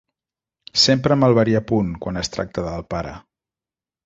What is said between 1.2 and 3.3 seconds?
el verí a punt, quan es tracta del pare.